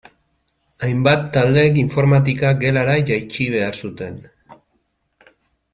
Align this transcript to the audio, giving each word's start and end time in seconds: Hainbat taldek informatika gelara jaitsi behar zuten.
Hainbat 0.87 1.27
taldek 1.35 1.77
informatika 1.81 2.53
gelara 2.65 2.97
jaitsi 3.11 3.47
behar 3.57 3.79
zuten. 3.89 4.19